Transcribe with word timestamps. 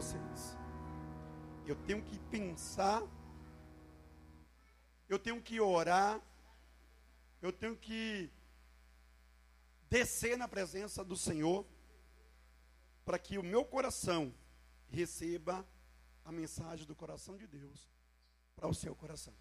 vocês. 0.00 0.56
Eu 1.66 1.76
tenho 1.84 2.02
que 2.02 2.18
pensar, 2.30 3.02
eu 5.10 5.18
tenho 5.18 5.42
que 5.42 5.60
orar, 5.60 6.18
eu 7.42 7.52
tenho 7.52 7.76
que 7.76 8.30
descer 9.90 10.38
na 10.38 10.48
presença 10.48 11.04
do 11.04 11.18
Senhor 11.18 11.66
para 13.04 13.18
que 13.18 13.36
o 13.36 13.42
meu 13.42 13.62
coração 13.62 14.34
receba 14.88 15.68
a 16.24 16.32
mensagem 16.32 16.86
do 16.86 16.96
coração 16.96 17.36
de 17.36 17.46
Deus 17.46 17.86
para 18.56 18.68
o 18.68 18.74
seu 18.74 18.94
coração. 18.96 19.34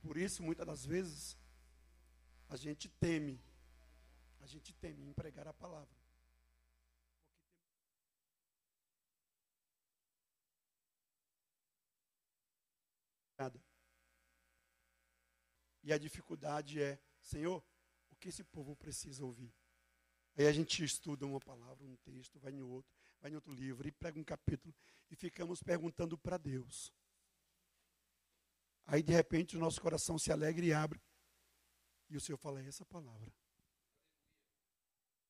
Por 0.00 0.16
isso, 0.16 0.44
muitas 0.44 0.66
das 0.66 0.86
vezes, 0.86 1.36
a 2.48 2.54
gente 2.54 2.88
teme, 2.88 3.40
a 4.40 4.46
gente 4.46 4.72
teme 4.74 5.04
em 5.04 5.12
pregar 5.12 5.48
a 5.48 5.52
palavra. 5.52 6.01
E 15.82 15.92
a 15.92 15.98
dificuldade 15.98 16.80
é, 16.80 16.98
Senhor, 17.20 17.62
o 18.10 18.16
que 18.16 18.28
esse 18.28 18.44
povo 18.44 18.76
precisa 18.76 19.24
ouvir? 19.24 19.52
Aí 20.36 20.46
a 20.46 20.52
gente 20.52 20.82
estuda 20.82 21.26
uma 21.26 21.40
palavra, 21.40 21.84
um 21.84 21.96
texto, 21.96 22.38
vai 22.38 22.52
em 22.52 22.62
outro, 22.62 22.90
vai 23.20 23.30
em 23.30 23.34
outro 23.34 23.52
livro 23.52 23.86
e 23.86 23.92
prega 23.92 24.18
um 24.18 24.24
capítulo 24.24 24.74
e 25.10 25.16
ficamos 25.16 25.62
perguntando 25.62 26.16
para 26.16 26.38
Deus. 26.38 26.92
Aí 28.86 29.02
de 29.02 29.12
repente 29.12 29.56
o 29.56 29.60
nosso 29.60 29.80
coração 29.80 30.18
se 30.18 30.32
alegra 30.32 30.64
e 30.64 30.72
abre. 30.72 31.00
E 32.08 32.16
o 32.16 32.20
Senhor 32.20 32.38
fala 32.38 32.60
é 32.60 32.66
essa 32.66 32.84
palavra. 32.84 33.32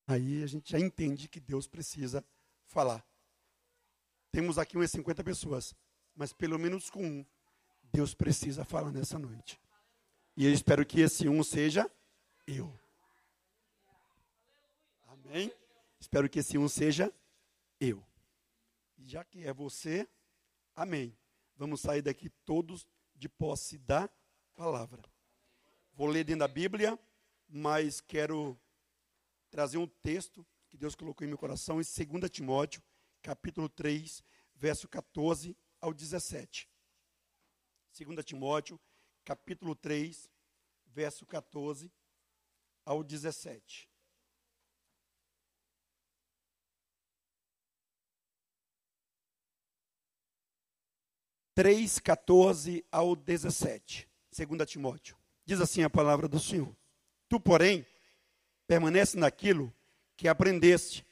Aí 0.06 0.42
a 0.42 0.46
gente 0.46 0.72
já 0.72 0.80
entende 0.80 1.28
que 1.28 1.40
Deus 1.40 1.66
precisa 1.66 2.24
falar. 2.66 3.06
Temos 4.30 4.58
aqui 4.58 4.76
umas 4.76 4.90
50 4.90 5.22
pessoas, 5.22 5.74
mas 6.14 6.32
pelo 6.32 6.58
menos 6.58 6.90
com 6.90 7.04
um, 7.04 7.26
Deus 7.82 8.14
precisa 8.14 8.64
falar 8.64 8.90
nessa 8.90 9.18
noite. 9.18 9.61
E 10.34 10.46
eu 10.46 10.52
espero 10.52 10.84
que 10.86 11.00
esse 11.00 11.28
um 11.28 11.42
seja 11.44 11.90
eu. 12.46 12.72
Amém? 15.06 15.52
Espero 16.00 16.28
que 16.28 16.38
esse 16.38 16.56
um 16.56 16.68
seja 16.68 17.12
eu. 17.78 18.02
Já 18.98 19.24
que 19.24 19.44
é 19.44 19.52
você, 19.52 20.08
amém. 20.74 21.14
Vamos 21.54 21.82
sair 21.82 22.00
daqui 22.00 22.30
todos 22.46 22.86
de 23.14 23.28
posse 23.28 23.76
da 23.78 24.08
palavra. 24.54 25.02
Vou 25.92 26.06
ler 26.06 26.24
dentro 26.24 26.40
da 26.40 26.48
Bíblia, 26.48 26.98
mas 27.46 28.00
quero 28.00 28.58
trazer 29.50 29.76
um 29.76 29.86
texto 29.86 30.46
que 30.70 30.78
Deus 30.78 30.94
colocou 30.94 31.26
em 31.26 31.28
meu 31.28 31.36
coração 31.36 31.78
em 31.78 31.84
2 31.84 32.30
Timóteo, 32.30 32.82
capítulo 33.20 33.68
3, 33.68 34.24
verso 34.54 34.88
14 34.88 35.54
ao 35.78 35.92
17. 35.92 36.66
2 37.98 38.24
Timóteo, 38.24 38.80
capítulo 39.24 39.74
3, 39.74 40.30
verso 40.86 41.24
14 41.26 41.90
ao 42.84 43.02
17. 43.02 43.88
3, 51.54 51.98
14 51.98 52.84
ao 52.90 53.14
17. 53.14 54.08
2 54.34 54.70
Timóteo. 54.70 55.16
Diz 55.44 55.60
assim 55.60 55.82
a 55.82 55.90
palavra 55.90 56.26
do 56.26 56.40
Senhor. 56.40 56.74
Tu, 57.28 57.38
porém, 57.38 57.86
permanece 58.66 59.18
naquilo 59.18 59.72
que 60.16 60.28
aprendeste 60.28 61.06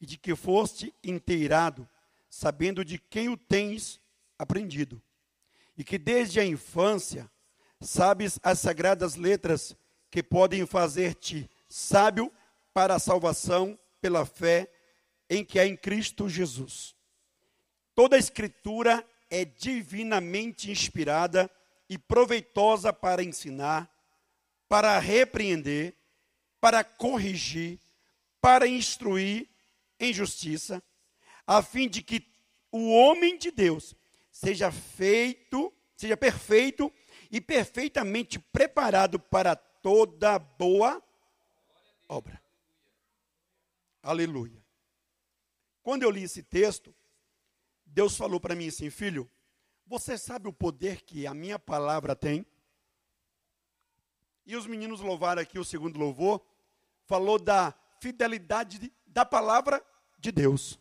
e 0.00 0.06
de 0.06 0.18
que 0.18 0.36
foste 0.36 0.94
inteirado, 1.02 1.88
sabendo 2.28 2.84
de 2.84 2.98
quem 2.98 3.28
o 3.28 3.36
tens 3.36 4.00
aprendido. 4.38 5.02
E 5.76 5.82
que 5.82 5.96
desde 5.96 6.38
a 6.38 6.44
infância 6.44 7.30
sabes 7.80 8.38
as 8.42 8.58
sagradas 8.58 9.14
letras 9.14 9.76
que 10.10 10.22
podem 10.22 10.66
fazer-te 10.66 11.48
sábio 11.68 12.32
para 12.72 12.94
a 12.94 12.98
salvação 12.98 13.78
pela 14.00 14.24
fé 14.24 14.70
em 15.28 15.44
que 15.44 15.58
há 15.58 15.66
em 15.66 15.76
Cristo 15.76 16.28
Jesus. 16.28 16.94
Toda 17.94 18.16
a 18.16 18.18
escritura 18.18 19.04
é 19.30 19.44
divinamente 19.44 20.70
inspirada 20.70 21.50
e 21.88 21.98
proveitosa 21.98 22.92
para 22.92 23.22
ensinar, 23.22 23.90
para 24.68 24.98
repreender, 24.98 25.94
para 26.60 26.82
corrigir, 26.84 27.78
para 28.40 28.66
instruir 28.66 29.48
em 29.98 30.12
justiça, 30.12 30.82
a 31.46 31.62
fim 31.62 31.88
de 31.88 32.02
que 32.02 32.24
o 32.70 32.90
homem 32.92 33.36
de 33.36 33.50
Deus 33.50 33.94
seja 34.30 34.70
feito, 34.70 35.72
seja 35.96 36.16
perfeito 36.16 36.92
e 37.30 37.40
perfeitamente 37.40 38.38
preparado 38.38 39.18
para 39.18 39.54
toda 39.54 40.38
boa 40.38 41.02
obra. 42.08 42.42
Aleluia. 44.02 44.64
Quando 45.82 46.02
eu 46.02 46.10
li 46.10 46.22
esse 46.22 46.42
texto, 46.42 46.94
Deus 47.84 48.16
falou 48.16 48.40
para 48.40 48.54
mim 48.54 48.68
assim, 48.68 48.90
filho, 48.90 49.30
você 49.86 50.18
sabe 50.18 50.48
o 50.48 50.52
poder 50.52 51.02
que 51.02 51.26
a 51.26 51.34
minha 51.34 51.58
palavra 51.58 52.14
tem? 52.14 52.46
E 54.44 54.56
os 54.56 54.66
meninos 54.66 55.00
louvaram 55.00 55.42
aqui 55.42 55.58
o 55.58 55.64
segundo 55.64 55.98
louvor, 55.98 56.42
falou 57.06 57.38
da 57.38 57.74
fidelidade 58.00 58.92
da 59.06 59.24
palavra 59.24 59.84
de 60.18 60.32
Deus. 60.32 60.78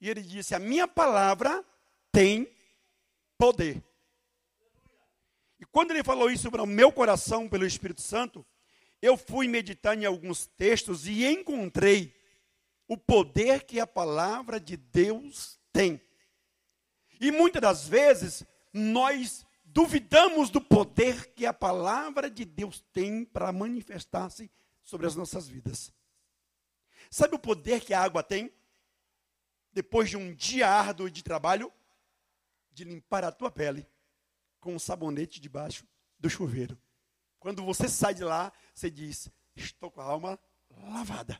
E 0.00 0.08
ele 0.08 0.22
disse: 0.22 0.54
A 0.54 0.58
minha 0.58 0.86
palavra 0.86 1.64
tem 2.12 2.48
poder. 3.38 3.82
Quando 5.74 5.90
ele 5.90 6.04
falou 6.04 6.30
isso 6.30 6.52
para 6.52 6.62
o 6.62 6.68
meu 6.68 6.92
coração, 6.92 7.48
pelo 7.48 7.66
Espírito 7.66 8.00
Santo, 8.00 8.46
eu 9.02 9.16
fui 9.16 9.48
meditar 9.48 9.98
em 9.98 10.04
alguns 10.04 10.46
textos 10.46 11.08
e 11.08 11.26
encontrei 11.26 12.14
o 12.86 12.96
poder 12.96 13.64
que 13.64 13.80
a 13.80 13.86
palavra 13.86 14.60
de 14.60 14.76
Deus 14.76 15.58
tem. 15.72 16.00
E 17.20 17.32
muitas 17.32 17.60
das 17.60 17.88
vezes 17.88 18.44
nós 18.72 19.44
duvidamos 19.64 20.48
do 20.48 20.60
poder 20.60 21.32
que 21.34 21.44
a 21.44 21.52
palavra 21.52 22.30
de 22.30 22.44
Deus 22.44 22.80
tem 22.92 23.24
para 23.24 23.50
manifestar-se 23.50 24.48
sobre 24.80 25.08
as 25.08 25.16
nossas 25.16 25.48
vidas. 25.48 25.92
Sabe 27.10 27.34
o 27.34 27.38
poder 27.40 27.80
que 27.80 27.92
a 27.92 28.00
água 28.00 28.22
tem? 28.22 28.48
Depois 29.72 30.08
de 30.08 30.16
um 30.16 30.32
dia 30.32 30.70
árduo 30.70 31.10
de 31.10 31.24
trabalho, 31.24 31.72
de 32.70 32.84
limpar 32.84 33.24
a 33.24 33.32
tua 33.32 33.50
pele 33.50 33.84
com 34.64 34.74
um 34.74 34.78
sabonete 34.78 35.40
debaixo 35.40 35.86
do 36.18 36.30
chuveiro. 36.30 36.76
Quando 37.38 37.62
você 37.62 37.86
sai 37.86 38.14
de 38.14 38.24
lá, 38.24 38.50
você 38.74 38.90
diz: 38.90 39.28
Estou 39.54 39.90
com 39.90 40.00
a 40.00 40.04
alma 40.04 40.40
lavada. 40.70 41.38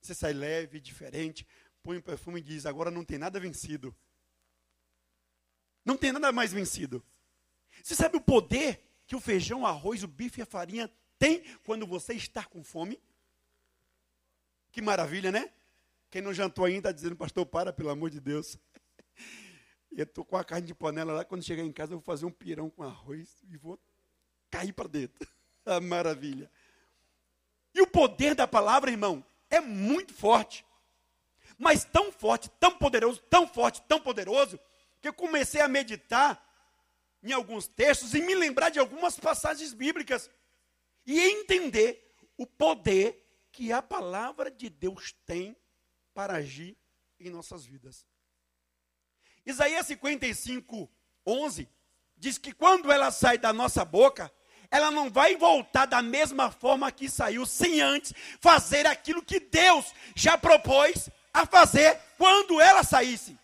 Você 0.00 0.14
sai 0.14 0.32
leve, 0.32 0.80
diferente, 0.80 1.46
põe 1.82 1.98
o 1.98 2.02
perfume 2.02 2.40
e 2.40 2.42
diz: 2.42 2.64
Agora 2.64 2.90
não 2.90 3.04
tem 3.04 3.18
nada 3.18 3.38
vencido. 3.38 3.94
Não 5.84 5.98
tem 5.98 6.10
nada 6.10 6.32
mais 6.32 6.50
vencido. 6.50 7.04
Você 7.82 7.94
sabe 7.94 8.16
o 8.16 8.20
poder 8.22 8.82
que 9.06 9.14
o 9.14 9.20
feijão, 9.20 9.60
o 9.60 9.66
arroz, 9.66 10.02
o 10.02 10.08
bife 10.08 10.40
e 10.40 10.42
a 10.42 10.46
farinha 10.46 10.90
tem 11.18 11.44
quando 11.58 11.86
você 11.86 12.14
está 12.14 12.42
com 12.42 12.64
fome? 12.64 12.98
Que 14.72 14.80
maravilha, 14.80 15.30
né? 15.30 15.52
Quem 16.10 16.22
não 16.22 16.32
jantou 16.32 16.64
ainda 16.64 16.78
está 16.78 16.92
dizendo, 16.92 17.14
pastor, 17.16 17.44
para, 17.44 17.72
pelo 17.72 17.90
amor 17.90 18.08
de 18.08 18.20
Deus. 18.20 18.56
Eu 19.96 20.04
estou 20.04 20.26
com 20.26 20.36
a 20.36 20.44
carne 20.44 20.66
de 20.66 20.74
panela 20.74 21.14
lá, 21.14 21.24
quando 21.24 21.42
chegar 21.42 21.62
em 21.62 21.72
casa 21.72 21.94
eu 21.94 21.98
vou 21.98 22.04
fazer 22.04 22.26
um 22.26 22.30
pirão 22.30 22.68
com 22.68 22.82
arroz 22.82 23.42
e 23.48 23.56
vou 23.56 23.80
cair 24.50 24.74
para 24.74 24.86
dentro. 24.86 25.26
A 25.64 25.80
maravilha. 25.80 26.50
E 27.74 27.80
o 27.80 27.86
poder 27.86 28.34
da 28.34 28.46
palavra, 28.46 28.90
irmão, 28.90 29.24
é 29.48 29.58
muito 29.58 30.12
forte. 30.12 30.64
Mas 31.58 31.82
tão 31.82 32.12
forte, 32.12 32.50
tão 32.60 32.76
poderoso, 32.76 33.22
tão 33.30 33.48
forte, 33.48 33.80
tão 33.88 33.98
poderoso, 33.98 34.60
que 35.00 35.08
eu 35.08 35.14
comecei 35.14 35.62
a 35.62 35.68
meditar 35.68 36.44
em 37.22 37.32
alguns 37.32 37.66
textos 37.66 38.14
e 38.14 38.20
me 38.20 38.34
lembrar 38.34 38.68
de 38.68 38.78
algumas 38.78 39.18
passagens 39.18 39.72
bíblicas 39.72 40.30
e 41.06 41.18
entender 41.18 42.14
o 42.36 42.46
poder 42.46 43.26
que 43.50 43.72
a 43.72 43.80
palavra 43.80 44.50
de 44.50 44.68
Deus 44.68 45.12
tem 45.24 45.56
para 46.12 46.34
agir 46.34 46.76
em 47.18 47.30
nossas 47.30 47.64
vidas. 47.64 48.06
Isaías 49.46 49.86
55, 49.86 50.90
11 51.24 51.68
diz 52.16 52.36
que 52.36 52.52
quando 52.52 52.90
ela 52.90 53.10
sai 53.10 53.38
da 53.38 53.52
nossa 53.52 53.84
boca, 53.84 54.32
ela 54.70 54.90
não 54.90 55.08
vai 55.08 55.36
voltar 55.36 55.86
da 55.86 56.02
mesma 56.02 56.50
forma 56.50 56.90
que 56.90 57.08
saiu, 57.08 57.46
sem 57.46 57.80
antes 57.80 58.12
fazer 58.40 58.86
aquilo 58.86 59.22
que 59.22 59.38
Deus 59.38 59.94
já 60.14 60.36
propôs 60.36 61.08
a 61.32 61.46
fazer 61.46 61.96
quando 62.18 62.60
ela 62.60 62.82
saísse. 62.82 63.38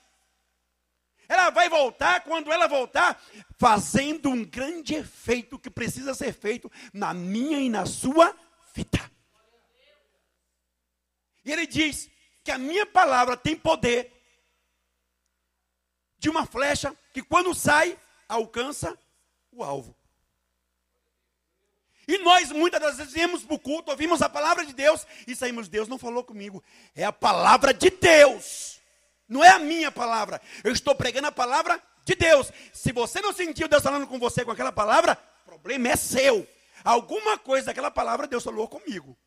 Ela 1.29 1.51
vai 1.51 1.69
voltar, 1.69 2.25
quando 2.25 2.53
ela 2.53 2.67
voltar, 2.67 3.23
fazendo 3.59 4.29
um 4.29 4.45
grande 4.45 4.95
efeito 4.95 5.59
que 5.59 5.71
precisa 5.71 6.15
ser 6.15 6.33
feito 6.33 6.71
na 6.93 7.15
minha 7.15 7.61
e 7.61 7.71
na 7.71 7.87
sua 7.87 8.37
vida. 8.75 9.11
E 11.45 11.53
ele 11.53 11.67
diz 11.67 12.11
que 12.45 12.51
a 12.51 12.59
minha 12.59 12.85
palavra 12.85 13.37
tem 13.37 13.57
poder 13.57 14.12
de 16.23 16.31
uma 16.31 16.47
flecha 16.47 16.97
que 17.13 17.21
quando 17.21 17.53
sai, 17.53 17.99
alcança 18.29 18.97
o 19.51 19.65
alvo. 19.65 19.95
E 22.07 22.17
nós 22.19 22.53
muitas 22.53 22.81
das 22.81 22.97
vezes 22.97 23.13
viemos 23.13 23.43
para 23.43 23.57
o 23.57 23.59
culto, 23.59 23.91
ouvimos 23.91 24.23
a 24.23 24.29
palavra 24.29 24.65
de 24.65 24.73
Deus 24.73 25.05
e 25.27 25.35
saímos, 25.35 25.69
Deus 25.69 25.89
não 25.89 25.99
falou 25.99 26.23
comigo. 26.23 26.63
É 26.95 27.05
a 27.05 27.13
palavra 27.13 27.75
de 27.75 27.91
Deus. 27.91 28.81
Não 29.29 29.43
é 29.43 29.51
a 29.51 29.59
minha 29.59 29.91
palavra. 29.91 30.41
Eu 30.63 30.73
estou 30.73 30.95
pregando 30.95 31.27
a 31.27 31.33
palavra 31.33 31.83
de 32.05 32.15
Deus. 32.15 32.53
Se 32.73 32.93
você 32.93 33.21
não 33.21 33.33
sentiu 33.33 33.67
Deus 33.67 33.83
falando 33.83 34.07
com 34.07 34.19
você 34.19 34.45
com 34.45 34.53
aquela 34.53 34.73
palavra, 34.73 35.19
o 35.43 35.45
problema 35.45 35.89
é 35.89 35.97
seu. 35.97 36.47
Alguma 36.85 37.37
coisa 37.37 37.67
daquela 37.67 37.91
palavra 37.91 38.29
Deus 38.29 38.45
falou 38.45 38.69
comigo. 38.69 39.19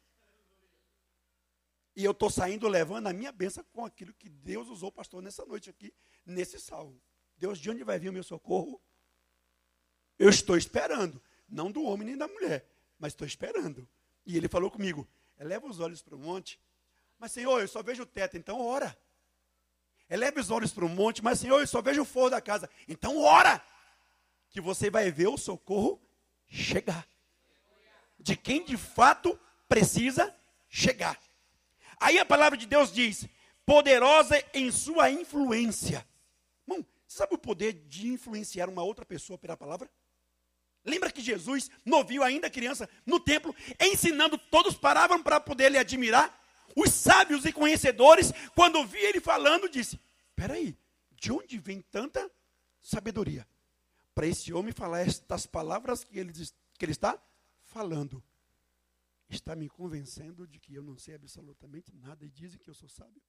E 1.95 2.03
eu 2.03 2.11
estou 2.11 2.29
saindo 2.29 2.67
levando 2.67 3.07
a 3.07 3.13
minha 3.13 3.31
bênção 3.31 3.63
com 3.71 3.85
aquilo 3.85 4.13
que 4.13 4.27
Deus 4.27 4.67
usou, 4.67 4.91
pastor, 4.91 5.21
nessa 5.21 5.45
noite 5.45 5.69
aqui, 5.69 5.93
nesse 6.25 6.59
salmo. 6.59 7.01
Deus, 7.37 7.57
de 7.57 7.69
onde 7.69 7.83
vai 7.83 7.97
vir 7.97 8.09
o 8.09 8.13
meu 8.13 8.23
socorro? 8.23 8.81
Eu 10.19 10.29
estou 10.29 10.57
esperando. 10.57 11.21
Não 11.47 11.71
do 11.71 11.83
homem 11.83 12.07
nem 12.07 12.17
da 12.17 12.27
mulher, 12.27 12.67
mas 12.99 13.13
estou 13.13 13.25
esperando. 13.25 13.87
E 14.25 14.35
ele 14.35 14.49
falou 14.49 14.69
comigo: 14.69 15.07
eleva 15.39 15.67
os 15.67 15.79
olhos 15.79 16.01
para 16.01 16.15
o 16.15 16.19
monte. 16.19 16.59
Mas, 17.17 17.31
Senhor, 17.31 17.61
eu 17.61 17.67
só 17.67 17.81
vejo 17.81 18.03
o 18.03 18.05
teto, 18.05 18.35
então 18.35 18.59
ora. 18.59 18.97
Eleve 20.09 20.39
os 20.39 20.51
olhos 20.51 20.71
para 20.71 20.85
o 20.85 20.89
monte, 20.89 21.23
mas, 21.23 21.39
Senhor, 21.39 21.59
eu 21.59 21.67
só 21.67 21.81
vejo 21.81 22.01
o 22.01 22.05
forro 22.05 22.29
da 22.29 22.41
casa. 22.41 22.69
Então 22.87 23.17
ora. 23.21 23.63
Que 24.49 24.61
você 24.61 24.89
vai 24.89 25.11
ver 25.11 25.27
o 25.27 25.37
socorro 25.37 26.01
chegar. 26.47 27.07
De 28.19 28.35
quem 28.35 28.63
de 28.63 28.77
fato 28.77 29.37
precisa 29.67 30.33
chegar. 30.69 31.19
Aí 31.99 32.17
a 32.19 32.25
palavra 32.25 32.57
de 32.57 32.65
Deus 32.65 32.91
diz: 32.91 33.27
poderosa 33.65 34.41
em 34.53 34.71
sua 34.71 35.09
influência. 35.09 36.05
Irmão, 36.67 36.85
você 37.07 37.17
sabe 37.17 37.35
o 37.35 37.37
poder 37.37 37.73
de 37.73 38.07
influenciar 38.07 38.69
uma 38.69 38.83
outra 38.83 39.05
pessoa 39.05 39.37
pela 39.37 39.57
palavra? 39.57 39.89
Lembra 40.83 41.11
que 41.11 41.21
Jesus, 41.21 41.69
novinho 41.83 42.21
ainda 42.21 42.49
criança, 42.49 42.87
no 43.05 43.19
templo, 43.19 43.55
ensinando, 43.79 44.37
todos 44.37 44.75
paravam 44.75 45.21
para 45.21 45.39
poder 45.39 45.71
lhe 45.71 45.79
admirar? 45.79 46.41
Os 46.75 46.91
sábios 46.91 47.45
e 47.45 47.51
conhecedores, 47.51 48.31
quando 48.53 48.85
vi 48.85 48.99
ele 48.99 49.19
falando, 49.19 49.67
disse: 49.67 49.99
Peraí, 50.35 50.77
de 51.19 51.31
onde 51.31 51.57
vem 51.57 51.81
tanta 51.81 52.29
sabedoria? 52.81 53.47
Para 54.13 54.27
esse 54.27 54.53
homem 54.53 54.71
falar 54.71 55.01
estas 55.01 55.45
palavras 55.47 56.03
que 56.03 56.19
ele, 56.19 56.31
que 56.77 56.85
ele 56.85 56.91
está 56.91 57.17
falando. 57.63 58.23
Está 59.29 59.55
me 59.55 59.67
convencendo 59.67 60.47
de 60.47 60.59
que 60.59 60.73
eu 60.73 60.83
não 60.83 60.97
sei 60.97 61.15
absolutamente 61.15 61.93
nada 61.95 62.25
e 62.25 62.29
dizem 62.29 62.59
que 62.59 62.69
eu 62.69 62.73
sou 62.73 62.89
sábio. 62.89 63.21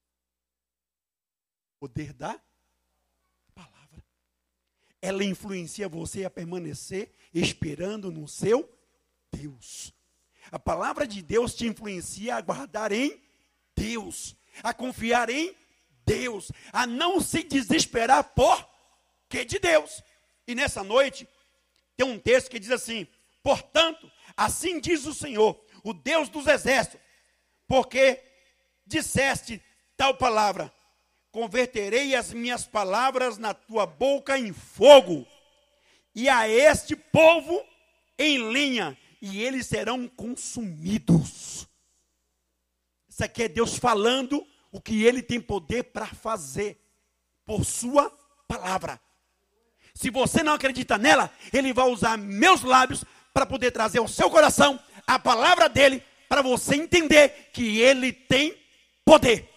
Poder 1.79 2.13
da 2.13 2.39
palavra 3.53 4.03
ela 5.01 5.23
influencia 5.23 5.87
você 5.87 6.25
a 6.25 6.29
permanecer 6.29 7.13
esperando 7.33 8.11
no 8.11 8.27
seu 8.27 8.69
Deus. 9.31 9.93
A 10.51 10.57
palavra 10.57 11.05
de 11.05 11.21
Deus 11.21 11.53
te 11.53 11.65
influencia 11.65 12.35
a 12.35 12.41
guardar 12.41 12.91
em 12.91 13.21
Deus, 13.75 14.35
a 14.63 14.73
confiar 14.73 15.29
em 15.29 15.55
Deus, 16.05 16.51
a 16.71 16.87
não 16.87 17.19
se 17.19 17.43
desesperar 17.43 18.23
por 18.33 18.67
que 19.29 19.43
de 19.43 19.59
Deus. 19.59 20.01
E 20.47 20.55
nessa 20.55 20.83
noite 20.83 21.27
tem 21.95 22.07
um 22.07 22.17
texto 22.17 22.49
que 22.49 22.59
diz 22.59 22.71
assim: 22.71 23.05
"Portanto, 23.43 24.09
assim 24.35 24.79
diz 24.79 25.05
o 25.05 25.13
Senhor, 25.13 25.61
o 25.87 25.93
Deus 25.93 26.27
dos 26.27 26.47
exércitos, 26.47 26.99
porque 27.65 28.21
disseste 28.85 29.63
tal 29.95 30.15
palavra: 30.15 30.73
converterei 31.31 32.13
as 32.13 32.33
minhas 32.33 32.65
palavras 32.65 33.37
na 33.37 33.53
tua 33.53 33.85
boca 33.85 34.37
em 34.37 34.51
fogo, 34.51 35.25
e 36.13 36.27
a 36.27 36.49
este 36.49 36.93
povo 36.93 37.63
em 38.19 38.37
lenha, 38.37 38.97
e 39.21 39.41
eles 39.41 39.65
serão 39.65 40.09
consumidos. 40.09 41.65
Isso 43.07 43.23
aqui 43.23 43.43
é 43.43 43.47
Deus 43.47 43.77
falando 43.77 44.45
o 44.69 44.81
que 44.81 45.05
ele 45.05 45.23
tem 45.23 45.39
poder 45.39 45.83
para 45.83 46.05
fazer, 46.05 46.83
por 47.45 47.63
sua 47.63 48.11
palavra. 48.45 48.99
Se 49.93 50.09
você 50.09 50.43
não 50.43 50.53
acredita 50.53 50.97
nela, 50.97 51.31
ele 51.53 51.71
vai 51.71 51.87
usar 51.87 52.17
meus 52.17 52.61
lábios 52.61 53.05
para 53.33 53.45
poder 53.45 53.71
trazer 53.71 53.99
ao 53.99 54.07
seu 54.07 54.29
coração 54.29 54.77
a 55.07 55.17
palavra 55.17 55.69
dele, 55.69 56.03
para 56.27 56.41
você 56.41 56.75
entender 56.75 57.49
que 57.53 57.79
ele 57.79 58.11
tem 58.11 58.55
poder. 59.05 59.49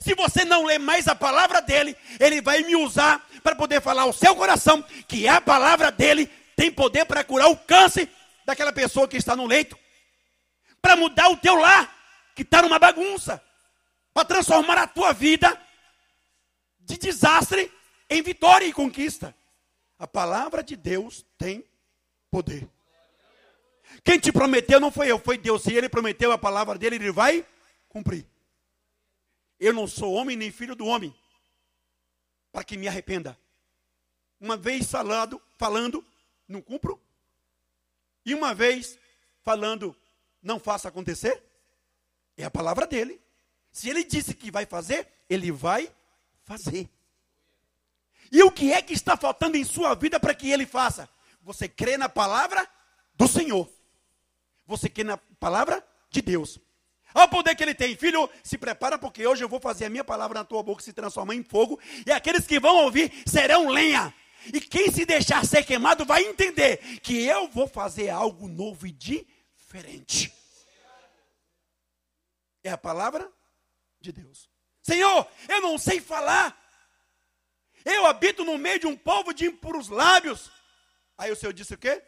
Se 0.00 0.16
você 0.16 0.44
não 0.44 0.64
lê 0.64 0.78
mais 0.78 1.06
a 1.06 1.14
palavra 1.14 1.62
dele, 1.62 1.96
ele 2.18 2.42
vai 2.42 2.64
me 2.64 2.74
usar 2.74 3.24
para 3.44 3.54
poder 3.54 3.80
falar 3.80 4.02
ao 4.02 4.12
seu 4.12 4.34
coração 4.34 4.82
que 5.06 5.28
a 5.28 5.40
palavra 5.40 5.92
dele 5.92 6.28
tem 6.56 6.72
poder 6.72 7.04
para 7.04 7.22
curar 7.22 7.48
o 7.48 7.56
câncer 7.56 8.10
daquela 8.44 8.72
pessoa 8.72 9.06
que 9.06 9.16
está 9.16 9.36
no 9.36 9.46
leito, 9.46 9.78
para 10.80 10.96
mudar 10.96 11.28
o 11.28 11.36
teu 11.36 11.54
lar, 11.54 11.96
que 12.34 12.42
está 12.42 12.60
numa 12.62 12.80
bagunça, 12.80 13.40
para 14.12 14.24
transformar 14.24 14.78
a 14.78 14.88
tua 14.88 15.12
vida 15.12 15.56
de 16.80 16.98
desastre 16.98 17.70
em 18.10 18.20
vitória 18.20 18.66
e 18.66 18.72
conquista. 18.72 19.32
A 19.96 20.06
palavra 20.08 20.64
de 20.64 20.74
Deus 20.74 21.24
tem 21.38 21.64
poder. 22.28 22.68
Quem 24.04 24.18
te 24.18 24.32
prometeu 24.32 24.80
não 24.80 24.90
foi 24.90 25.10
eu, 25.10 25.18
foi 25.18 25.38
Deus. 25.38 25.62
Se 25.62 25.72
ele 25.72 25.88
prometeu 25.88 26.32
a 26.32 26.38
palavra 26.38 26.78
dele, 26.78 26.96
ele 26.96 27.12
vai 27.12 27.46
cumprir. 27.88 28.26
Eu 29.58 29.72
não 29.72 29.86
sou 29.86 30.12
homem 30.14 30.36
nem 30.36 30.50
filho 30.50 30.74
do 30.74 30.86
homem, 30.86 31.14
para 32.50 32.64
que 32.64 32.76
me 32.76 32.88
arrependa. 32.88 33.38
Uma 34.40 34.56
vez 34.56 34.90
falando, 34.90 35.40
falando, 35.56 36.04
não 36.48 36.60
cumpro. 36.60 37.00
E 38.24 38.34
uma 38.34 38.54
vez 38.54 38.98
falando, 39.42 39.96
não 40.42 40.58
faça 40.58 40.88
acontecer. 40.88 41.42
É 42.36 42.44
a 42.44 42.50
palavra 42.50 42.86
dele. 42.86 43.20
Se 43.70 43.88
ele 43.88 44.02
disse 44.02 44.34
que 44.34 44.50
vai 44.50 44.66
fazer, 44.66 45.06
ele 45.28 45.52
vai 45.52 45.90
fazer. 46.44 46.88
E 48.32 48.42
o 48.42 48.50
que 48.50 48.72
é 48.72 48.82
que 48.82 48.94
está 48.94 49.16
faltando 49.16 49.56
em 49.56 49.64
sua 49.64 49.94
vida 49.94 50.18
para 50.18 50.34
que 50.34 50.50
ele 50.50 50.66
faça? 50.66 51.08
Você 51.42 51.68
crê 51.68 51.96
na 51.96 52.08
palavra 52.08 52.68
do 53.14 53.28
Senhor. 53.28 53.68
Você 54.66 54.88
crê 54.88 55.04
na 55.04 55.16
palavra 55.16 55.84
de 56.10 56.22
Deus. 56.22 56.58
Olha 57.14 57.26
o 57.26 57.28
poder 57.28 57.54
que 57.54 57.62
ele 57.62 57.74
tem. 57.74 57.96
Filho, 57.96 58.28
se 58.42 58.56
prepara, 58.56 58.98
porque 58.98 59.26
hoje 59.26 59.44
eu 59.44 59.48
vou 59.48 59.60
fazer 59.60 59.86
a 59.86 59.90
minha 59.90 60.04
palavra 60.04 60.38
na 60.38 60.44
tua 60.44 60.62
boca 60.62 60.82
se 60.82 60.92
transformar 60.92 61.34
em 61.34 61.42
fogo, 61.42 61.78
e 62.06 62.10
aqueles 62.10 62.46
que 62.46 62.58
vão 62.58 62.84
ouvir 62.84 63.12
serão 63.26 63.68
lenha. 63.68 64.14
E 64.46 64.60
quem 64.60 64.90
se 64.90 65.04
deixar 65.04 65.44
ser 65.44 65.64
queimado 65.64 66.04
vai 66.04 66.24
entender 66.24 66.78
que 67.00 67.24
eu 67.24 67.48
vou 67.48 67.68
fazer 67.68 68.08
algo 68.08 68.48
novo 68.48 68.86
e 68.86 68.92
diferente. 68.92 70.32
É 72.64 72.70
a 72.70 72.78
palavra 72.78 73.30
de 74.00 74.10
Deus. 74.12 74.48
Senhor, 74.82 75.28
eu 75.48 75.60
não 75.60 75.78
sei 75.78 76.00
falar. 76.00 76.58
Eu 77.84 78.06
habito 78.06 78.44
no 78.44 78.58
meio 78.58 78.78
de 78.78 78.86
um 78.86 78.96
povo 78.96 79.32
de 79.32 79.46
impuros 79.46 79.88
lábios. 79.88 80.50
Aí 81.16 81.30
o 81.30 81.36
Senhor 81.36 81.52
disse 81.52 81.74
o 81.74 81.78
quê? 81.78 82.02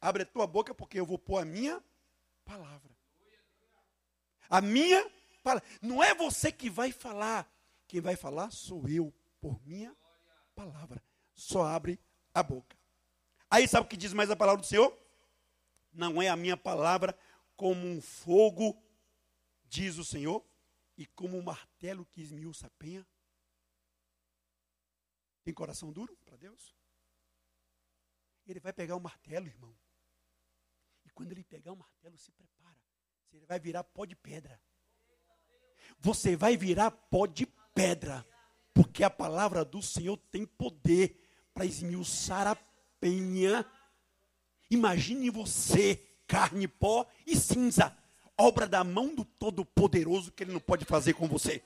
Abre 0.00 0.22
a 0.22 0.26
tua 0.26 0.46
boca, 0.46 0.74
porque 0.74 0.98
eu 0.98 1.06
vou 1.06 1.18
pôr 1.18 1.38
a 1.38 1.44
minha 1.44 1.82
palavra. 2.44 2.96
A 4.48 4.60
minha 4.60 5.08
palavra. 5.42 5.68
Não 5.80 6.02
é 6.02 6.14
você 6.14 6.50
que 6.50 6.68
vai 6.68 6.92
falar. 6.92 7.50
Quem 7.86 8.00
vai 8.00 8.16
falar 8.16 8.50
sou 8.50 8.88
eu, 8.88 9.12
por 9.40 9.60
minha 9.66 9.96
palavra. 10.54 11.02
Só 11.34 11.64
abre 11.64 11.98
a 12.34 12.42
boca. 12.42 12.76
Aí 13.50 13.66
sabe 13.66 13.86
o 13.86 13.88
que 13.88 13.96
diz 13.96 14.12
mais 14.12 14.30
a 14.30 14.36
palavra 14.36 14.60
do 14.60 14.66
Senhor? 14.66 14.96
Não 15.92 16.22
é 16.22 16.28
a 16.28 16.36
minha 16.36 16.56
palavra 16.56 17.18
como 17.56 17.86
um 17.86 18.00
fogo, 18.00 18.80
diz 19.64 19.98
o 19.98 20.04
Senhor, 20.04 20.44
e 20.96 21.04
como 21.06 21.36
um 21.36 21.42
martelo 21.42 22.06
que 22.06 22.20
esmiuça 22.20 22.66
a 22.66 22.70
penha. 22.70 23.06
Tem 25.42 25.52
coração 25.52 25.92
duro 25.92 26.16
para 26.24 26.36
Deus? 26.36 26.76
Ele 28.46 28.60
vai 28.60 28.72
pegar 28.72 28.96
o 28.96 29.00
martelo, 29.00 29.46
irmão. 29.46 29.76
Quando 31.20 31.32
ele 31.32 31.44
pegar 31.44 31.72
o 31.72 31.76
martelo, 31.76 32.16
se 32.16 32.32
prepara. 32.32 32.78
Você 33.30 33.44
vai 33.44 33.60
virar 33.60 33.84
pó 33.84 34.06
de 34.06 34.16
pedra. 34.16 34.58
Você 35.98 36.34
vai 36.34 36.56
virar 36.56 36.90
pó 36.90 37.26
de 37.26 37.44
pedra. 37.74 38.26
Porque 38.72 39.04
a 39.04 39.10
palavra 39.10 39.62
do 39.62 39.82
Senhor 39.82 40.16
tem 40.32 40.46
poder 40.46 41.22
para 41.52 41.66
esmiuçar 41.66 42.46
a 42.46 42.56
penha. 42.98 43.66
Imagine 44.70 45.28
você, 45.28 46.02
carne, 46.26 46.66
pó 46.66 47.06
e 47.26 47.36
cinza. 47.36 47.94
Obra 48.34 48.66
da 48.66 48.82
mão 48.82 49.14
do 49.14 49.22
Todo-Poderoso 49.22 50.32
que 50.32 50.42
Ele 50.42 50.52
não 50.52 50.60
pode 50.60 50.86
fazer 50.86 51.12
com 51.12 51.28
você. 51.28 51.62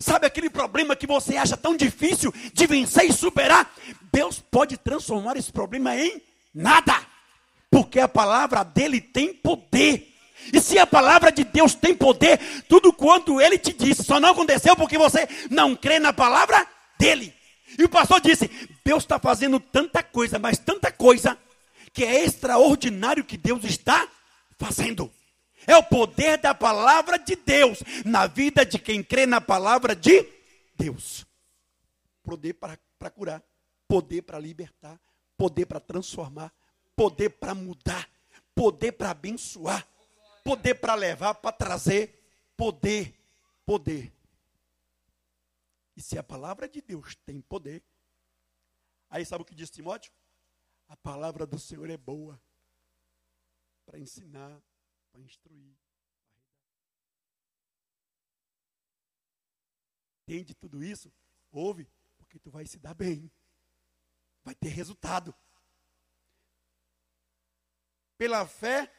Sabe 0.00 0.24
aquele 0.24 0.48
problema 0.48 0.96
que 0.96 1.06
você 1.06 1.36
acha 1.36 1.54
tão 1.54 1.76
difícil 1.76 2.32
de 2.54 2.66
vencer 2.66 3.04
e 3.04 3.12
superar? 3.12 3.70
Deus 4.10 4.40
pode 4.40 4.78
transformar 4.78 5.36
esse 5.36 5.52
problema 5.52 5.94
em 5.94 6.22
nada. 6.54 7.09
Porque 7.70 8.00
a 8.00 8.08
palavra 8.08 8.62
dele 8.64 9.00
tem 9.00 9.32
poder. 9.32 10.08
E 10.52 10.60
se 10.60 10.78
a 10.78 10.86
palavra 10.86 11.30
de 11.30 11.44
Deus 11.44 11.74
tem 11.74 11.94
poder, 11.94 12.38
tudo 12.68 12.92
quanto 12.92 13.40
ele 13.40 13.58
te 13.58 13.72
disse, 13.72 14.02
só 14.02 14.18
não 14.18 14.30
aconteceu 14.30 14.74
porque 14.74 14.98
você 14.98 15.28
não 15.50 15.76
crê 15.76 15.98
na 15.98 16.12
palavra 16.12 16.66
dele. 16.98 17.32
E 17.78 17.84
o 17.84 17.88
pastor 17.88 18.20
disse: 18.20 18.50
Deus 18.84 19.04
está 19.04 19.18
fazendo 19.18 19.60
tanta 19.60 20.02
coisa, 20.02 20.38
mas 20.38 20.58
tanta 20.58 20.90
coisa, 20.90 21.38
que 21.92 22.04
é 22.04 22.24
extraordinário 22.24 23.24
que 23.24 23.36
Deus 23.36 23.64
está 23.64 24.08
fazendo. 24.58 25.10
É 25.66 25.76
o 25.76 25.82
poder 25.82 26.38
da 26.38 26.54
palavra 26.54 27.18
de 27.18 27.36
Deus 27.36 27.82
na 28.04 28.26
vida 28.26 28.64
de 28.64 28.78
quem 28.78 29.02
crê 29.02 29.26
na 29.26 29.40
palavra 29.40 29.94
de 29.94 30.26
Deus. 30.76 31.26
Poder 32.22 32.54
para, 32.54 32.78
para 32.98 33.10
curar, 33.10 33.42
poder 33.86 34.22
para 34.22 34.38
libertar, 34.38 34.98
poder 35.36 35.66
para 35.66 35.80
transformar, 35.80 36.52
poder 37.00 37.30
para 37.30 37.54
mudar, 37.54 38.10
poder 38.54 38.92
para 38.92 39.12
abençoar, 39.12 39.88
poder 40.44 40.74
para 40.74 40.94
levar, 40.94 41.34
para 41.34 41.50
trazer, 41.50 42.22
poder, 42.54 43.18
poder. 43.64 44.12
E 45.96 46.02
se 46.02 46.18
a 46.18 46.22
palavra 46.22 46.68
de 46.68 46.82
Deus 46.82 47.14
tem 47.24 47.40
poder, 47.40 47.82
aí 49.08 49.24
sabe 49.24 49.40
o 49.40 49.46
que 49.46 49.54
diz 49.54 49.70
Timóteo? 49.70 50.12
A 50.88 50.94
palavra 50.94 51.46
do 51.46 51.58
Senhor 51.58 51.88
é 51.88 51.96
boa 51.96 52.38
para 53.86 53.98
ensinar, 53.98 54.60
para 55.10 55.22
instruir. 55.22 55.74
Entende 60.22 60.54
tudo 60.54 60.84
isso? 60.84 61.10
Ouve, 61.50 61.88
porque 62.18 62.38
tu 62.38 62.50
vai 62.50 62.66
se 62.66 62.78
dar 62.78 62.92
bem. 62.92 63.32
Vai 64.44 64.54
ter 64.54 64.68
resultado. 64.68 65.34
Pela 68.20 68.46
fé 68.46 68.92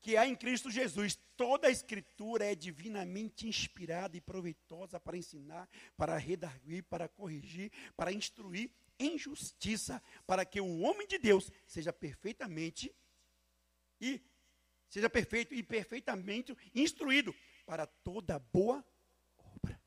que 0.00 0.16
há 0.16 0.24
em 0.24 0.36
Cristo 0.36 0.70
Jesus, 0.70 1.18
toda 1.36 1.66
a 1.66 1.70
Escritura 1.70 2.44
é 2.44 2.54
divinamente 2.54 3.48
inspirada 3.48 4.16
e 4.16 4.20
proveitosa 4.20 5.00
para 5.00 5.16
ensinar, 5.16 5.68
para 5.96 6.16
redarguir, 6.16 6.84
para 6.84 7.08
corrigir, 7.08 7.72
para 7.96 8.12
instruir 8.12 8.70
em 9.00 9.18
justiça, 9.18 10.00
para 10.28 10.44
que 10.44 10.60
o 10.60 10.78
homem 10.78 11.08
de 11.08 11.18
Deus 11.18 11.50
seja 11.66 11.92
perfeitamente 11.92 12.94
e 14.00 14.22
seja 14.88 15.10
perfeito 15.10 15.52
e 15.52 15.60
perfeitamente 15.60 16.56
instruído 16.72 17.34
para 17.66 17.84
toda 17.84 18.38
boa 18.38 18.86
obra. 19.56 19.82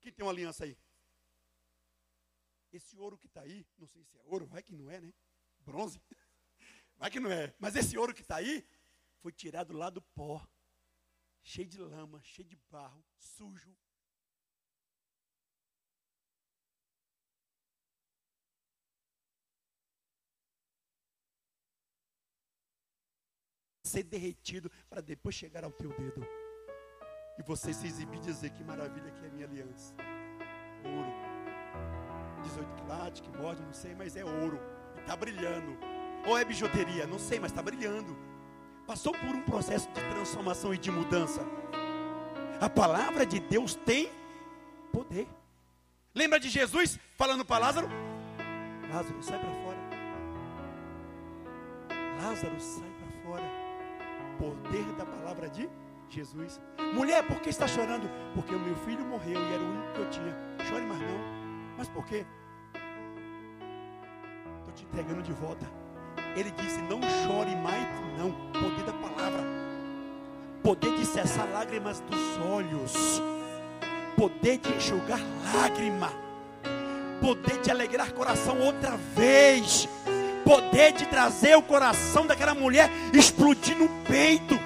Quem 0.00 0.10
tem 0.10 0.26
uma 0.26 0.32
aliança 0.32 0.64
aí? 0.64 0.76
Esse 2.72 2.98
ouro 2.98 3.16
que 3.16 3.28
está 3.28 3.42
aí, 3.42 3.64
não 3.78 3.86
sei 3.86 4.02
se 4.02 4.16
é 4.16 4.22
ouro, 4.24 4.44
vai 4.44 4.60
que 4.60 4.74
não 4.74 4.90
é, 4.90 5.00
né? 5.00 5.14
Bronze. 5.62 6.00
Vai 6.96 7.10
que 7.10 7.20
não 7.20 7.30
é. 7.30 7.54
Mas 7.58 7.74
esse 7.76 7.96
ouro 7.96 8.14
que 8.14 8.22
está 8.22 8.36
aí 8.36 8.66
foi 9.20 9.32
tirado 9.32 9.72
lá 9.72 9.88
do 9.90 10.02
pó, 10.02 10.46
cheio 11.42 11.68
de 11.68 11.78
lama, 11.78 12.20
cheio 12.22 12.46
de 12.46 12.56
barro, 12.70 13.04
sujo. 13.16 13.76
ser 23.92 24.04
derretido 24.04 24.70
para 24.88 25.02
depois 25.02 25.34
chegar 25.34 25.64
ao 25.64 25.70
teu 25.70 25.90
dedo. 25.90 26.26
E 27.38 27.42
você 27.42 27.74
se 27.74 27.86
exibir 27.86 28.18
e 28.18 28.20
dizer 28.20 28.50
que 28.50 28.64
maravilha 28.64 29.10
que 29.10 29.24
é 29.24 29.28
a 29.28 29.30
minha 29.30 29.46
aliança. 29.46 29.94
Ouro. 30.84 31.12
18 32.42 32.74
quilates, 32.74 33.20
que 33.20 33.30
morde, 33.30 33.62
não 33.62 33.72
sei, 33.72 33.94
mas 33.94 34.16
é 34.16 34.24
ouro. 34.24 34.58
Está 35.02 35.14
brilhando. 35.14 35.76
Ou 36.26 36.38
é 36.38 36.44
bijuteria, 36.44 37.06
não 37.06 37.18
sei, 37.18 37.38
mas 37.38 37.50
está 37.50 37.60
brilhando. 37.60 38.16
Passou 38.86 39.12
por 39.12 39.28
um 39.28 39.42
processo 39.42 39.88
de 39.88 39.94
transformação 39.94 40.72
e 40.72 40.78
de 40.78 40.90
mudança. 40.90 41.44
A 42.60 42.70
palavra 42.70 43.26
de 43.26 43.38
Deus 43.40 43.74
tem 43.74 44.10
poder. 44.92 45.28
Lembra 46.14 46.38
de 46.38 46.48
Jesus 46.48 46.98
falando 47.16 47.44
para 47.44 47.58
Lázaro? 47.58 47.88
Lázaro, 48.92 49.22
sai 49.22 49.38
para 49.38 49.50
fora. 49.50 49.78
Lázaro, 52.22 52.60
sai 52.60 52.90
para 52.98 53.22
fora 53.24 53.62
poder 54.38 54.84
da 54.96 55.04
palavra 55.04 55.48
de 55.48 55.68
Jesus. 56.08 56.60
Mulher, 56.92 57.26
por 57.26 57.40
que 57.40 57.48
está 57.48 57.66
chorando? 57.66 58.08
Porque 58.34 58.54
o 58.54 58.60
meu 58.60 58.76
filho 58.76 59.04
morreu 59.04 59.40
e 59.40 59.54
era 59.54 59.62
o 59.62 59.66
único 59.66 59.92
que 59.92 60.00
eu 60.00 60.10
tinha. 60.10 60.36
Chore 60.68 60.84
mais 60.84 61.00
não. 61.00 61.18
Mas 61.78 61.88
por 61.88 62.04
quê? 62.04 62.26
Estou 64.72 64.76
te 64.76 64.84
entregando 64.84 65.22
de 65.22 65.32
volta. 65.32 65.66
Ele 66.36 66.50
disse: 66.52 66.80
Não 66.82 67.00
chore 67.00 67.54
mais, 67.56 67.86
não. 68.18 68.32
Poder 68.52 68.84
da 68.84 68.92
palavra. 68.92 69.42
Poder 70.62 70.96
de 70.96 71.04
cessar 71.04 71.48
lágrimas 71.52 72.00
dos 72.00 72.46
olhos. 72.46 73.22
Poder 74.16 74.58
de 74.58 74.72
enxugar 74.74 75.20
lágrima. 75.54 76.10
Poder 77.20 77.60
de 77.60 77.70
alegrar 77.70 78.12
coração 78.12 78.58
outra 78.60 78.96
vez 79.14 79.88
poder 80.44 80.92
de 80.92 81.06
trazer 81.06 81.56
o 81.56 81.62
coração 81.62 82.26
daquela 82.26 82.54
mulher 82.54 82.90
explodir 83.12 83.76
no 83.76 83.88
peito. 84.04 84.58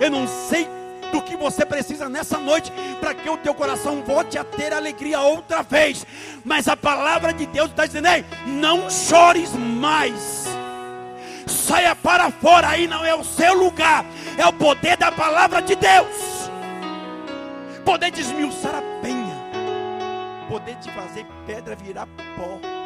Eu 0.00 0.10
não 0.10 0.26
sei 0.26 0.66
do 1.10 1.22
que 1.22 1.36
você 1.36 1.64
precisa 1.64 2.08
nessa 2.08 2.38
noite 2.38 2.72
para 3.00 3.14
que 3.14 3.28
o 3.28 3.36
teu 3.36 3.54
coração 3.54 4.02
volte 4.02 4.38
a 4.38 4.44
ter 4.44 4.72
alegria 4.72 5.20
outra 5.20 5.62
vez. 5.62 6.06
Mas 6.44 6.68
a 6.68 6.76
palavra 6.76 7.32
de 7.32 7.46
Deus 7.46 7.70
está 7.70 7.86
dizendo: 7.86 8.08
Ei, 8.08 8.24
não 8.46 8.90
chores 8.90 9.52
mais. 9.54 10.46
Saia 11.46 11.94
para 11.96 12.30
fora, 12.30 12.68
aí 12.68 12.86
não 12.86 13.04
é 13.04 13.14
o 13.14 13.24
seu 13.24 13.54
lugar, 13.54 14.04
é 14.36 14.46
o 14.46 14.52
poder 14.52 14.96
da 14.96 15.10
palavra 15.10 15.60
de 15.60 15.74
Deus. 15.74 16.50
Poder 17.84 18.10
de 18.10 18.20
esmiuçar 18.20 18.74
a 18.74 18.82
penha, 19.02 19.36
poder 20.48 20.76
de 20.76 20.90
fazer 20.92 21.26
pedra 21.46 21.74
virar 21.74 22.06
pó 22.36 22.80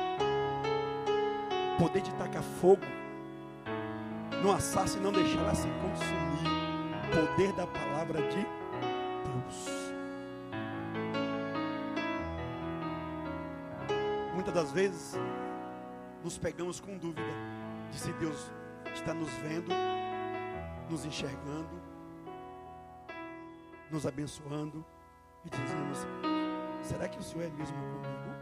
poder 1.79 2.03
de 2.03 2.13
tacar 2.15 2.43
fogo 2.61 2.83
não 4.43 4.53
assasse 4.53 4.99
e 4.99 5.01
não 5.01 5.13
deixar 5.13 5.39
ela 5.39 5.55
se 5.55 5.69
consumir. 5.69 6.54
Poder 7.15 7.53
da 7.53 7.67
palavra 7.67 8.21
de 8.29 8.45
Deus. 9.25 9.69
Muitas 14.35 14.53
das 14.53 14.73
vezes 14.73 15.15
nos 16.23 16.37
pegamos 16.37 16.81
com 16.81 16.99
dúvida 16.99 17.23
de 17.91 17.99
se 17.99 18.13
Deus 18.15 18.51
está 18.93 19.15
nos 19.15 19.31
vendo, 19.35 19.71
nos 20.91 21.05
enxergando, 21.05 21.81
nos 23.91 24.07
abençoando 24.07 24.85
e 25.45 25.51
dizemos: 25.51 25.99
será 26.83 27.09
que 27.09 27.19
o 27.19 27.23
Senhor 27.23 27.45
é 27.45 27.51
mesmo 27.51 27.77
comigo? 27.77 28.35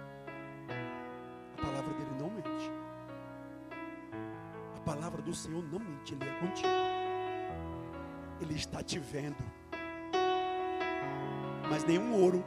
A 1.58 1.62
palavra 1.62 1.92
dele 1.94 2.10
não 2.18 2.30
mente 2.30 2.82
palavra 4.84 5.22
do 5.22 5.34
Senhor 5.34 5.64
não 5.64 5.78
mente, 5.78 6.14
Ele 6.14 6.28
é 6.28 6.38
contigo. 6.40 7.01
Ele 8.42 8.54
está 8.54 8.82
te 8.82 8.98
vendo. 8.98 9.42
Mas 11.70 11.84
nenhum 11.84 12.12
ouro 12.20 12.44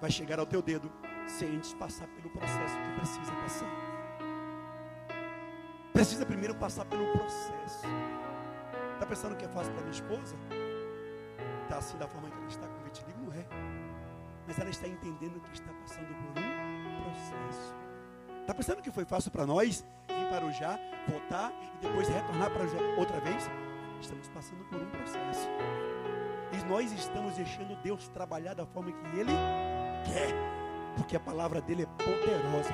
vai 0.00 0.10
chegar 0.10 0.38
ao 0.38 0.46
teu 0.46 0.62
dedo 0.62 0.90
sem 1.26 1.56
antes 1.56 1.74
passar 1.74 2.08
pelo 2.08 2.30
processo 2.30 2.74
que 2.78 2.98
precisa 2.98 3.32
passar. 3.32 3.70
Precisa 5.92 6.26
primeiro 6.26 6.54
passar 6.54 6.84
pelo 6.86 7.12
processo. 7.12 7.86
Está 8.94 9.06
pensando 9.06 9.36
que 9.36 9.44
é 9.44 9.48
fácil 9.48 9.72
para 9.72 9.82
minha 9.82 9.92
esposa? 9.92 10.36
Está 11.64 11.78
assim 11.78 11.98
da 11.98 12.08
forma 12.08 12.30
que 12.30 12.36
ela 12.36 12.46
está 12.46 12.66
com 12.66 12.84
vitiligo? 12.84 13.18
Não 13.20 13.32
é. 13.32 13.46
Mas 14.46 14.58
ela 14.58 14.70
está 14.70 14.88
entendendo 14.88 15.40
que 15.40 15.52
está 15.52 15.72
passando 15.74 16.08
por 16.08 16.40
um 16.40 17.02
processo. 17.02 17.74
Está 18.40 18.54
pensando 18.54 18.82
que 18.82 18.90
foi 18.90 19.04
fácil 19.04 19.30
para 19.30 19.46
nós? 19.46 19.84
para 20.36 20.44
o 20.44 20.52
já, 20.52 20.78
voltar 21.08 21.52
e 21.80 21.86
depois 21.86 22.08
retornar 22.08 22.50
para 22.50 22.64
o 22.64 22.68
já 22.68 22.78
outra 22.98 23.20
vez, 23.20 23.48
estamos 24.00 24.28
passando 24.28 24.64
por 24.70 24.80
um 24.80 24.86
processo. 24.86 25.48
E 26.52 26.64
nós 26.68 26.92
estamos 26.92 27.34
deixando 27.34 27.76
Deus 27.82 28.08
trabalhar 28.08 28.54
da 28.54 28.64
forma 28.66 28.92
que 28.92 29.18
Ele 29.18 29.32
quer, 30.04 30.32
porque 30.96 31.16
a 31.16 31.20
palavra 31.20 31.60
dele 31.60 31.82
é 31.82 32.02
poderosa 32.02 32.72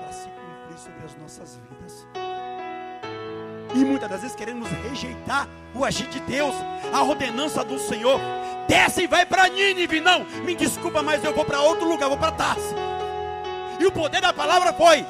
para 0.00 0.12
se 0.12 0.28
cumprir 0.28 0.78
sobre 0.78 1.04
as 1.04 1.16
nossas 1.16 1.60
vidas. 1.68 2.06
E 3.74 3.84
muitas 3.84 4.08
das 4.08 4.20
vezes 4.20 4.36
queremos 4.36 4.68
rejeitar 4.68 5.48
o 5.74 5.84
agir 5.84 6.06
de 6.08 6.20
Deus, 6.20 6.54
a 6.92 7.02
ordenança 7.02 7.64
do 7.64 7.78
Senhor. 7.78 8.20
Desce 8.68 9.04
e 9.04 9.06
vai 9.06 9.24
para 9.24 9.48
Nínive. 9.48 10.00
Não, 10.00 10.24
me 10.44 10.54
desculpa, 10.54 11.02
mas 11.02 11.24
eu 11.24 11.34
vou 11.34 11.44
para 11.44 11.60
outro 11.62 11.88
lugar, 11.88 12.08
vou 12.08 12.18
para 12.18 12.32
Tarsi. 12.32 12.74
E 13.80 13.86
o 13.86 13.90
poder 13.90 14.20
da 14.20 14.32
palavra 14.32 14.72
foi: 14.72 15.04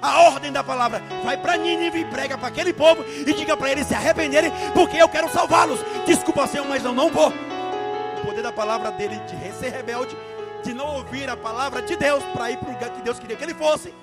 a 0.00 0.22
ordem 0.22 0.52
da 0.52 0.62
palavra. 0.62 1.02
Vai 1.24 1.36
para 1.36 1.56
Nínive 1.56 2.00
e 2.00 2.04
prega 2.04 2.36
para 2.38 2.48
aquele 2.48 2.72
povo 2.72 3.04
e 3.04 3.32
diga 3.32 3.56
para 3.56 3.70
eles 3.70 3.86
se 3.86 3.94
arrependerem, 3.94 4.50
porque 4.74 4.96
eu 4.96 5.08
quero 5.08 5.28
salvá-los. 5.30 5.80
Desculpa, 6.06 6.46
Senhor, 6.46 6.66
mas 6.66 6.84
eu 6.84 6.92
não 6.92 7.10
vou. 7.10 7.28
O 7.28 8.26
poder 8.26 8.42
da 8.42 8.52
palavra 8.52 8.90
dele 8.90 9.18
de 9.20 9.52
ser 9.52 9.70
rebelde, 9.70 10.16
de 10.62 10.74
não 10.74 10.96
ouvir 10.96 11.28
a 11.28 11.36
palavra 11.36 11.82
de 11.82 11.96
Deus 11.96 12.22
para 12.32 12.50
ir 12.50 12.58
para 12.58 12.68
o 12.68 12.72
lugar 12.72 12.90
que 12.90 13.02
Deus 13.02 13.18
queria 13.18 13.36
que 13.36 13.44
ele 13.44 13.54
fosse, 13.54 13.94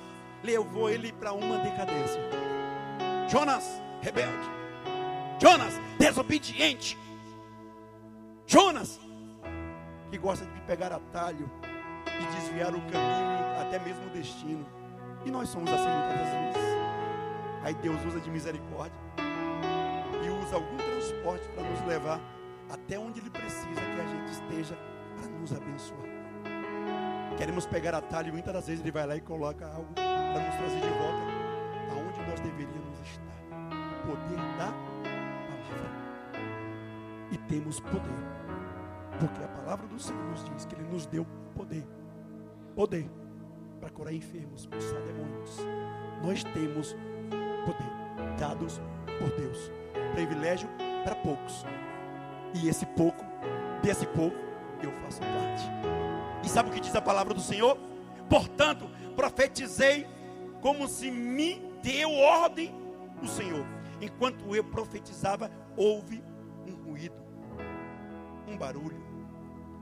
levou 0.43 0.89
ele 0.89 1.11
para 1.11 1.33
uma 1.33 1.57
decadência. 1.57 2.21
Jonas, 3.27 3.81
rebelde. 4.01 4.49
Jonas, 5.41 5.79
desobediente. 5.99 6.97
Jonas, 8.47 8.99
que 10.11 10.17
gosta 10.17 10.45
de 10.45 10.61
pegar 10.61 10.93
atalho 10.93 11.49
e 12.07 12.35
desviar 12.35 12.73
o 12.73 12.81
caminho, 12.81 13.61
até 13.61 13.79
mesmo 13.79 14.05
o 14.05 14.09
destino. 14.09 14.65
E 15.25 15.31
nós 15.31 15.49
somos 15.49 15.71
assim 15.71 15.89
muitas 15.89 16.29
vezes. 16.29 16.65
Aí 17.63 17.73
Deus 17.73 18.05
usa 18.05 18.19
de 18.19 18.29
misericórdia 18.29 18.95
e 20.23 20.29
usa 20.45 20.55
algum 20.55 20.77
transporte 20.77 21.47
para 21.49 21.63
nos 21.63 21.81
levar 21.87 22.21
até 22.69 22.99
onde 22.99 23.19
Ele 23.19 23.31
precisa 23.31 23.81
que 23.81 24.01
a 24.01 24.07
gente 24.07 24.31
esteja 24.31 24.77
para 25.17 25.27
nos 25.27 25.51
abençoar. 25.51 26.05
Queremos 27.37 27.65
pegar 27.65 27.95
atalho 27.95 28.29
e 28.29 28.31
muitas 28.31 28.53
das 28.53 28.67
vezes 28.67 28.81
Ele 28.81 28.91
vai 28.91 29.07
lá 29.07 29.15
e 29.15 29.21
coloca 29.21 29.65
algo 29.65 29.91
para 29.95 30.45
nos 30.45 30.55
trazer 30.55 30.79
de 30.79 30.89
volta 30.89 31.35
aonde 31.91 32.29
nós 32.29 32.39
deveríamos 32.41 32.99
estar. 33.01 33.25
Poder 34.05 34.37
da 34.57 34.71
palavra. 34.71 35.89
E 37.31 37.37
temos 37.49 37.79
poder. 37.79 38.25
Porque 39.19 39.43
a 39.43 39.47
palavra 39.47 39.87
do 39.87 39.99
Senhor 39.99 40.23
nos 40.25 40.45
diz 40.45 40.65
que 40.65 40.75
Ele 40.75 40.87
nos 40.87 41.07
deu 41.07 41.25
poder. 41.55 41.85
Poder 42.75 43.09
para 43.79 43.89
curar 43.89 44.13
enfermos, 44.13 44.61
expulsar 44.61 45.01
demônios. 45.01 45.57
Nós 46.23 46.43
temos 46.43 46.95
poder 47.65 48.37
dados 48.37 48.81
por 49.19 49.29
Deus. 49.37 49.71
Privilégio 50.13 50.69
para 51.03 51.15
poucos. 51.15 51.65
E 52.53 52.67
esse 52.67 52.85
pouco, 52.85 53.23
desse 53.81 54.05
pouco, 54.07 54.37
eu 54.81 54.91
faço 54.91 55.19
parte. 55.19 55.63
E 56.43 56.49
sabe 56.49 56.69
o 56.69 56.71
que 56.71 56.79
diz 56.79 56.95
a 56.95 57.01
palavra 57.01 57.33
do 57.33 57.41
Senhor? 57.41 57.77
Portanto, 58.29 58.89
profetizei 59.15 60.07
como 60.61 60.87
se 60.87 61.11
me 61.11 61.61
deu 61.83 62.11
ordem 62.11 62.73
o 63.21 63.27
Senhor. 63.27 63.65
Enquanto 64.01 64.55
eu 64.55 64.63
profetizava, 64.63 65.49
houve 65.75 66.23
um 66.67 66.75
ruído, 66.89 67.15
um 68.47 68.57
barulho. 68.57 69.03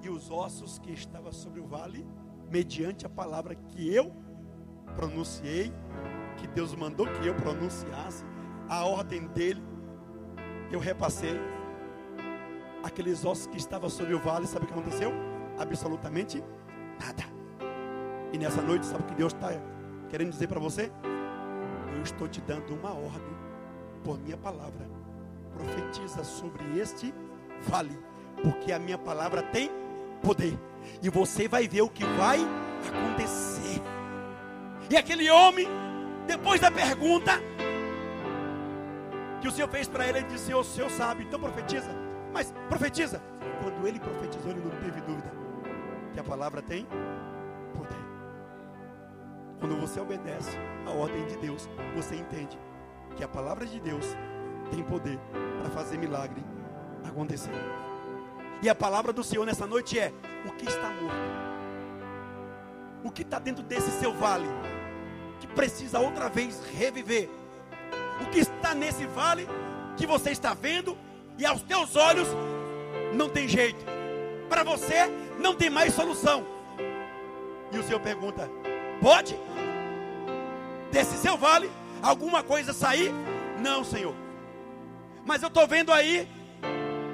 E 0.01 0.09
os 0.09 0.29
ossos 0.29 0.77
que 0.79 0.91
estavam 0.91 1.31
sobre 1.31 1.61
o 1.61 1.65
vale, 1.65 2.05
mediante 2.53 3.03
a 3.03 3.09
palavra 3.09 3.55
que 3.55 3.91
eu 3.91 4.13
pronunciei, 4.95 5.73
que 6.37 6.45
Deus 6.45 6.75
mandou 6.75 7.07
que 7.07 7.27
eu 7.27 7.33
pronunciasse, 7.33 8.23
a 8.69 8.85
ordem 8.85 9.25
dele, 9.29 9.61
eu 10.71 10.79
repassei. 10.79 11.35
Aqueles 12.83 13.25
ossos 13.25 13.47
que 13.47 13.57
estavam 13.57 13.89
sobre 13.89 14.13
o 14.13 14.19
vale, 14.19 14.45
sabe 14.45 14.65
o 14.65 14.67
que 14.67 14.73
aconteceu? 14.73 15.11
Absolutamente 15.57 16.43
nada. 16.99 17.23
E 18.31 18.37
nessa 18.37 18.61
noite, 18.61 18.85
sabe 18.85 19.03
o 19.03 19.07
que 19.07 19.15
Deus 19.15 19.33
está 19.33 19.49
querendo 20.09 20.29
dizer 20.29 20.47
para 20.47 20.59
você? 20.59 20.91
Eu 21.95 22.03
estou 22.03 22.27
te 22.27 22.39
dando 22.41 22.75
uma 22.75 22.93
ordem 22.93 23.35
por 24.03 24.19
minha 24.19 24.37
palavra. 24.37 24.87
Profetiza 25.53 26.23
sobre 26.23 26.77
este 26.77 27.11
vale, 27.61 27.97
porque 28.43 28.71
a 28.71 28.77
minha 28.77 28.97
palavra 28.97 29.41
tem 29.41 29.71
poder. 30.23 30.57
E 31.01 31.09
você 31.09 31.47
vai 31.47 31.67
ver 31.67 31.81
o 31.81 31.89
que 31.89 32.05
vai 32.05 32.39
acontecer. 32.87 33.81
E 34.89 34.97
aquele 34.97 35.29
homem 35.29 35.67
depois 36.25 36.59
da 36.59 36.71
pergunta 36.71 37.33
que 39.41 39.47
o 39.47 39.51
Senhor 39.51 39.67
fez 39.67 39.87
para 39.87 40.07
ele, 40.07 40.19
ele 40.19 40.27
disse: 40.27 40.53
O 40.53 40.63
Senhor 40.63 40.89
sabe, 40.89 41.23
então 41.23 41.39
profetiza. 41.39 41.89
Mas 42.33 42.53
profetiza. 42.69 43.21
Quando 43.61 43.87
ele 43.87 43.99
profetizou, 43.99 44.51
ele 44.51 44.61
não 44.61 44.71
teve 44.71 45.01
dúvida 45.01 45.31
que 46.13 46.19
a 46.19 46.23
palavra 46.23 46.61
tem 46.61 46.85
poder. 47.73 48.03
Quando 49.59 49.79
você 49.79 49.99
obedece 49.99 50.57
a 50.85 50.91
ordem 50.91 51.25
de 51.27 51.37
Deus, 51.37 51.69
você 51.95 52.15
entende 52.15 52.57
que 53.15 53.23
a 53.23 53.27
palavra 53.27 53.65
de 53.65 53.79
Deus 53.79 54.05
tem 54.71 54.83
poder 54.83 55.19
para 55.61 55.69
fazer 55.69 55.97
milagre 55.97 56.43
acontecer. 57.05 57.51
E 58.63 58.69
a 58.69 58.73
palavra 58.73 59.13
do 59.13 59.23
Senhor 59.23 59.45
nessa 59.45 59.67
noite 59.67 59.99
é: 59.99 60.11
o 60.47 60.51
que 60.53 60.67
está 60.67 60.89
morto? 60.89 61.33
O 63.03 63.11
que 63.11 63.21
está 63.21 63.37
dentro 63.37 63.61
desse 63.61 63.91
seu 63.99 64.13
vale? 64.13 64.47
que 65.43 65.47
precisa 65.47 65.99
outra 65.99 66.29
vez 66.29 66.61
reviver. 66.73 67.29
O 68.21 68.29
que 68.29 68.39
está 68.39 68.73
nesse 68.73 69.05
vale 69.05 69.45
que 69.97 70.07
você 70.07 70.31
está 70.31 70.53
vendo 70.53 70.97
e 71.37 71.45
aos 71.45 71.61
teus 71.63 71.97
olhos 71.97 72.29
não 73.13 73.27
tem 73.27 73.45
jeito. 73.45 73.83
Para 74.47 74.63
você 74.63 75.07
não 75.37 75.53
tem 75.53 75.69
mais 75.69 75.93
solução. 75.93 76.45
E 77.73 77.77
o 77.77 77.83
Senhor 77.83 77.99
pergunta: 77.99 78.49
pode? 79.01 79.37
Desse 80.89 81.17
seu 81.17 81.35
vale 81.35 81.69
alguma 82.01 82.41
coisa 82.41 82.71
sair? 82.71 83.11
Não, 83.59 83.83
Senhor. 83.83 84.15
Mas 85.25 85.41
eu 85.41 85.49
estou 85.49 85.67
vendo 85.67 85.91
aí 85.91 86.25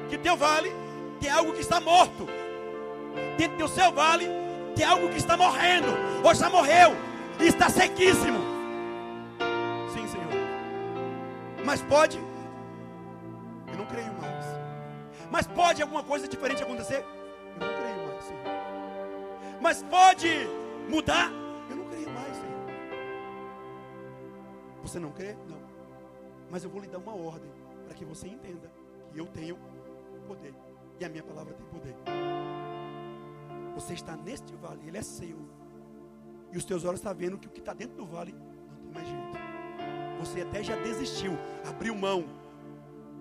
que 0.08 0.20
teu 0.20 0.38
vale 0.38 0.72
tem 1.20 1.30
algo 1.30 1.54
que 1.54 1.62
está 1.62 1.80
morto. 1.80 2.28
Dentro 3.38 3.58
do 3.58 3.68
seu 3.68 3.92
vale 3.92 4.28
tem 4.76 4.86
algo 4.86 5.10
que 5.10 5.18
está 5.18 5.36
morrendo, 5.36 5.88
ou 6.24 6.34
já 6.34 6.50
morreu 6.50 6.96
está 7.46 7.70
sequíssimo. 7.70 8.40
Sim, 9.94 10.08
Senhor. 10.08 10.28
Mas 11.66 11.82
pode? 11.82 12.18
Eu 13.68 13.78
não 13.78 13.86
creio 13.86 14.14
mais. 14.14 14.46
Mas 15.32 15.48
pode 15.48 15.82
alguma 15.82 16.04
coisa 16.04 16.28
diferente 16.28 16.64
acontecer? 16.64 17.06
Eu 17.60 17.68
não 17.68 17.74
creio 17.80 18.08
mais, 18.08 18.24
Senhor. 18.24 18.44
Mas 19.62 19.84
pode 19.84 20.48
mudar? 20.90 21.32
Eu 21.70 21.76
não 21.76 21.86
creio 21.86 22.10
mais, 22.10 22.36
Senhor. 22.36 22.60
Você 24.82 25.00
não 25.00 25.12
crê? 25.12 25.36
Não. 25.48 25.60
Mas 26.50 26.64
eu 26.64 26.70
vou 26.70 26.82
lhe 26.82 26.88
dar 26.88 26.98
uma 26.98 27.16
ordem 27.16 27.52
para 27.86 27.94
que 27.94 28.04
você 28.04 28.28
entenda 28.28 28.72
que 29.14 29.20
eu 29.20 29.28
tenho 29.28 29.58
poder. 30.28 30.54
E 31.00 31.06
a 31.06 31.10
minha 31.10 31.24
palavra 31.24 31.54
tem 31.54 31.66
poder. 31.68 31.96
Você 33.76 33.94
está 33.94 34.18
neste 34.18 34.54
vale, 34.56 34.86
ele 34.86 34.98
é 34.98 35.02
seu. 35.02 35.38
E 36.52 36.58
os 36.58 36.66
teus 36.66 36.84
olhos 36.84 37.00
estão 37.00 37.16
vendo 37.16 37.38
que 37.38 37.48
o 37.48 37.50
que 37.50 37.60
está 37.60 37.74
dentro 37.74 37.96
do 37.96 38.06
vale 38.06 38.34
não 38.34 38.78
tem 38.78 38.92
mais 38.92 39.08
jeito. 39.08 39.38
Você 40.20 40.42
até 40.42 40.62
já 40.62 40.76
desistiu, 40.76 41.32
abriu 41.66 41.96
mão. 41.96 42.26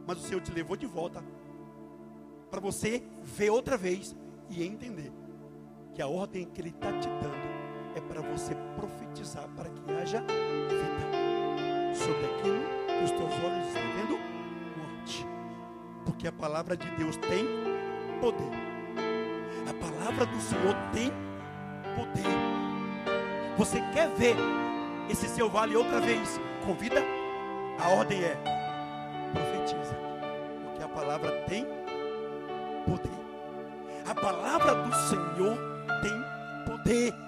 Mas 0.07 0.19
o 0.19 0.23
Senhor 0.23 0.41
te 0.41 0.51
levou 0.51 0.77
de 0.77 0.87
volta 0.87 1.23
para 2.51 2.61
você 2.61 3.03
ver 3.23 3.51
outra 3.51 3.77
vez 3.77 4.17
e 4.49 4.65
entender 4.65 5.13
que 5.95 6.03
a 6.03 6.09
ordem 6.09 6.47
que 6.47 6.61
Ele 6.61 6.71
está 6.71 6.91
te 6.99 7.09
dando 7.09 7.49
é 7.95 8.01
para 8.01 8.23
você 8.23 8.55
profetizar 8.77 9.49
para 9.51 9.69
que 9.69 9.93
haja 9.93 10.21
vida 10.23 11.95
sobre 11.95 12.25
aquilo 12.25 12.61
que 12.87 13.05
os 13.05 13.11
teus 13.11 13.33
olhos 13.45 13.67
estão 13.67 13.83
vendo. 13.97 14.38
Porque 16.09 16.27
a 16.27 16.33
palavra 16.33 16.75
de 16.75 16.91
Deus 16.93 17.19
tem 17.19 17.47
poder. 18.19 18.51
A 19.69 19.75
palavra 19.75 20.25
do 20.25 20.41
Senhor 20.41 20.75
tem 20.91 21.13
poder. 21.95 22.25
Você 23.59 23.79
quer 23.93 24.09
ver 24.17 24.35
esse 25.11 25.29
seu 25.29 25.51
vale 25.51 25.77
outra 25.77 26.01
vez? 26.01 26.41
Convida. 26.65 27.03
A 27.79 27.91
ordem 27.91 28.25
é: 28.25 28.35
profetiza. 29.35 29.95
Porque 30.65 30.83
a 30.83 30.89
palavra 30.89 31.31
tem 31.47 31.67
poder. 32.87 33.19
A 34.09 34.15
palavra 34.15 34.77
do 34.77 34.95
Senhor 35.11 35.59
tem 36.01 36.75
poder. 36.75 37.28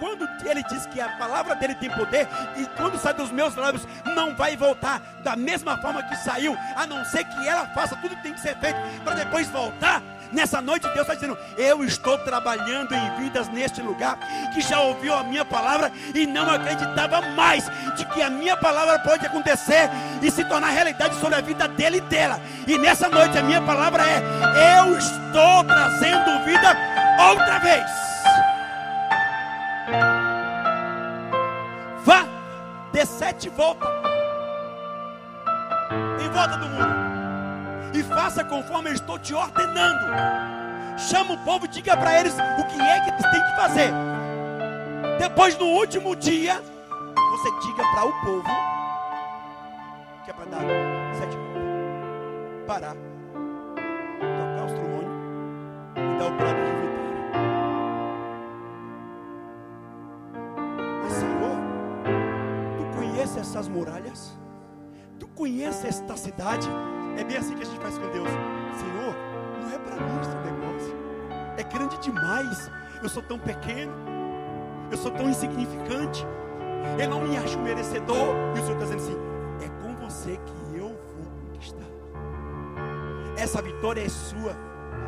Quando 0.00 0.26
ele 0.44 0.62
diz 0.64 0.86
que 0.86 1.00
a 1.00 1.10
palavra 1.10 1.54
dele 1.54 1.74
tem 1.74 1.90
poder, 1.90 2.26
e 2.56 2.64
quando 2.76 2.98
sai 2.98 3.12
dos 3.12 3.30
meus 3.30 3.54
lábios, 3.54 3.86
não 4.16 4.34
vai 4.34 4.56
voltar 4.56 5.00
da 5.22 5.36
mesma 5.36 5.76
forma 5.76 6.02
que 6.02 6.16
saiu, 6.16 6.56
a 6.74 6.86
não 6.86 7.04
ser 7.04 7.22
que 7.24 7.46
ela 7.46 7.66
faça 7.66 7.94
tudo 7.96 8.16
que 8.16 8.22
tem 8.22 8.32
que 8.32 8.40
ser 8.40 8.56
feito 8.56 8.78
para 9.04 9.14
depois 9.14 9.46
voltar. 9.48 10.02
Nessa 10.32 10.60
noite 10.60 10.86
Deus 10.88 11.00
está 11.00 11.14
dizendo: 11.14 11.36
Eu 11.58 11.84
estou 11.84 12.16
trabalhando 12.18 12.94
em 12.94 13.16
vidas 13.22 13.48
neste 13.48 13.82
lugar 13.82 14.16
que 14.54 14.60
já 14.60 14.80
ouviu 14.80 15.12
a 15.14 15.24
minha 15.24 15.44
palavra 15.44 15.92
e 16.14 16.26
não 16.26 16.48
acreditava 16.48 17.20
mais 17.32 17.68
de 17.96 18.04
que 18.06 18.22
a 18.22 18.30
minha 18.30 18.56
palavra 18.56 18.98
pode 19.00 19.26
acontecer 19.26 19.90
e 20.22 20.30
se 20.30 20.44
tornar 20.44 20.70
realidade 20.70 21.16
sobre 21.16 21.34
a 21.34 21.40
vida 21.40 21.66
dele 21.68 21.98
e 21.98 22.00
dela. 22.02 22.40
E 22.66 22.78
nessa 22.78 23.08
noite 23.08 23.36
a 23.36 23.42
minha 23.42 23.60
palavra 23.60 24.04
é: 24.04 24.22
Eu 24.78 24.96
estou 24.96 25.64
trazendo 25.64 26.44
vida 26.44 26.76
outra 27.28 27.58
vez. 27.58 28.09
Dê 33.00 33.06
sete 33.06 33.48
voltas 33.48 33.88
em 36.22 36.28
volta 36.28 36.58
do 36.58 36.68
mundo 36.68 37.94
e 37.94 38.02
faça 38.02 38.44
conforme 38.44 38.90
eu 38.90 38.94
estou 38.94 39.18
te 39.18 39.32
ordenando. 39.32 40.06
Chama 40.98 41.32
o 41.32 41.38
povo 41.38 41.64
e 41.64 41.68
diga 41.68 41.96
para 41.96 42.20
eles 42.20 42.34
o 42.34 42.64
que 42.66 42.78
é 42.78 43.00
que 43.00 43.10
eles 43.10 43.22
têm 43.22 43.42
que 43.42 43.56
fazer. 43.56 43.90
Depois, 45.18 45.56
no 45.56 45.66
último 45.66 46.14
dia, 46.14 46.62
você 47.30 47.50
diga 47.66 47.82
para 47.90 48.04
o 48.04 48.12
povo 48.20 48.48
que 50.24 50.30
é 50.30 50.34
para 50.34 50.44
dar 50.44 50.60
sete 51.14 51.36
voltas, 51.36 52.66
parar, 52.66 52.96
tocar 54.20 54.64
os 54.66 54.72
trombone 54.72 55.08
e 55.96 56.18
dar 56.18 56.26
o 56.26 56.36
prato 56.36 56.54
de 56.54 56.70
vitória. 56.70 56.89
Mas, 63.54 63.66
Senhor, 63.66 64.36
tu 65.18 65.26
conheces 65.28 65.84
essas 65.84 65.84
muralhas? 65.84 65.84
esta 65.84 66.16
cidade. 66.16 66.68
É 67.18 67.24
bem 67.24 67.36
assim 67.36 67.54
que 67.54 67.62
a 67.62 67.66
gente 67.66 67.80
faz 67.80 67.98
com 67.98 68.08
Deus. 68.10 68.28
Senhor, 68.78 69.14
não 69.60 69.70
é 69.72 69.78
para 69.78 69.96
mim 69.96 70.20
esse 70.20 70.36
negócio. 70.36 70.96
É 71.56 71.62
grande 71.64 71.98
demais. 71.98 72.70
Eu 73.02 73.08
sou 73.08 73.22
tão 73.22 73.38
pequeno. 73.38 73.92
Eu 74.90 74.96
sou 74.96 75.10
tão 75.10 75.28
insignificante. 75.28 76.24
Eu 76.98 77.08
não 77.08 77.22
me 77.22 77.36
acho 77.36 77.58
merecedor. 77.58 78.34
E 78.56 78.60
o 78.60 78.62
Senhor 78.62 78.80
está 78.80 78.96
dizendo 78.96 79.02
assim: 79.02 79.16
é 79.64 79.68
com 79.82 79.96
você 79.96 80.36
que 80.36 80.76
eu 80.76 80.88
vou 80.88 81.30
conquistar. 81.46 81.88
Essa 83.36 83.60
vitória 83.60 84.04
é 84.04 84.08
sua. 84.08 84.54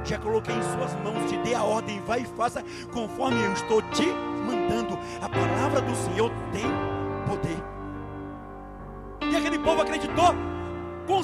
Já 0.05 0.19
coloquei 0.19 0.55
em 0.55 0.63
suas 0.63 0.95
mãos, 0.97 1.31
te 1.31 1.37
dei 1.39 1.55
a 1.55 1.63
ordem, 1.63 2.01
vai 2.01 2.23
e 2.23 2.25
faça 2.25 2.65
conforme 2.93 3.41
eu 3.41 3.53
estou 3.53 3.81
te 3.91 4.07
mandando. 4.07 4.99
A 5.21 5.29
palavra 5.29 5.81
do 5.81 5.95
Senhor 5.95 6.31
tem 6.51 6.65
poder. 7.29 7.82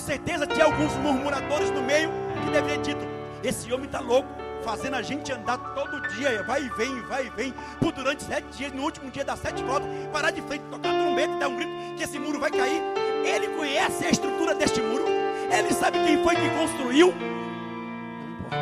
Certeza 0.08 0.46
tinha 0.46 0.64
alguns 0.64 0.94
murmuradores 0.94 1.70
no 1.70 1.82
meio 1.82 2.08
que 2.42 2.50
deveriam 2.50 2.80
dito: 2.80 3.06
Esse 3.44 3.70
homem 3.70 3.84
está 3.84 4.00
louco, 4.00 4.26
fazendo 4.64 4.94
a 4.96 5.02
gente 5.02 5.30
andar 5.30 5.58
todo 5.74 6.00
dia, 6.08 6.42
vai 6.44 6.62
e 6.62 6.68
vem, 6.70 7.02
vai 7.02 7.26
e 7.26 7.30
vem, 7.30 7.54
por 7.78 7.92
durante 7.92 8.24
sete 8.24 8.46
dias, 8.56 8.72
no 8.72 8.84
último 8.84 9.10
dia 9.10 9.22
das 9.22 9.38
sete 9.38 9.62
voltas, 9.62 9.86
parar 10.10 10.30
de 10.30 10.40
frente, 10.40 10.62
tocar 10.70 10.94
trombeta 10.94 11.36
dar 11.36 11.48
um 11.48 11.56
grito 11.56 11.96
que 11.98 12.02
esse 12.02 12.18
muro 12.18 12.40
vai 12.40 12.50
cair. 12.50 12.80
Ele 13.22 13.48
conhece 13.48 14.06
a 14.06 14.10
estrutura 14.10 14.54
deste 14.54 14.80
muro, 14.80 15.04
ele 15.52 15.74
sabe 15.74 15.98
quem 16.02 16.24
foi 16.24 16.36
que 16.36 16.48
construiu. 16.58 17.12
Não 17.12 18.30
importa. 18.30 18.56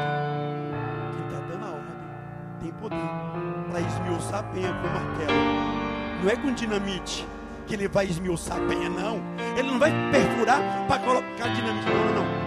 Quem 1.13 1.27
está 1.27 1.47
dando 1.47 1.65
a 1.65 1.69
ordem 1.69 1.97
tem 2.61 2.73
poder 2.73 3.71
para 3.71 3.81
esmiuçar 3.81 4.43
penha 4.53 4.73
com 4.73 4.89
martelo. 4.89 6.25
Não 6.25 6.31
é 6.31 6.35
com 6.35 6.53
dinamite 6.53 7.25
que 7.67 7.75
ele 7.75 7.89
vai 7.89 8.07
esmiuçar 8.07 8.57
a 8.57 8.67
penha, 8.67 8.89
não. 8.89 9.21
Ele 9.57 9.71
não 9.71 9.79
vai 9.79 9.93
perfurar 10.11 10.61
para 10.87 10.99
colocar 11.01 11.49
dinamite, 11.49 11.87
não, 11.87 12.23
não. 12.23 12.46